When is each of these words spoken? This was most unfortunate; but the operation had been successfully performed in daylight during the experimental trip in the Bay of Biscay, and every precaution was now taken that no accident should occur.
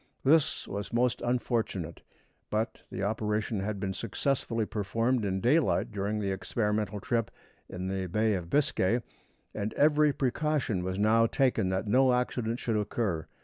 This 0.23 0.67
was 0.67 0.91
most 0.91 1.21
unfortunate; 1.21 2.01
but 2.49 2.79
the 2.89 3.03
operation 3.03 3.59
had 3.59 3.79
been 3.79 3.93
successfully 3.93 4.65
performed 4.65 5.23
in 5.23 5.41
daylight 5.41 5.91
during 5.91 6.17
the 6.17 6.31
experimental 6.31 6.99
trip 6.99 7.29
in 7.69 7.87
the 7.87 8.07
Bay 8.07 8.33
of 8.33 8.49
Biscay, 8.49 9.03
and 9.53 9.75
every 9.75 10.11
precaution 10.11 10.83
was 10.83 10.97
now 10.97 11.27
taken 11.27 11.69
that 11.69 11.85
no 11.85 12.13
accident 12.13 12.57
should 12.57 12.77
occur. 12.77 13.27